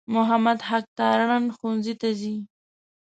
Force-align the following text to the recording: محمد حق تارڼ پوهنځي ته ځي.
محمد 0.13 0.59
حق 0.69 0.85
تارڼ 0.97 1.29
پوهنځي 1.59 1.93
ته 2.01 2.09
ځي. 2.19 2.35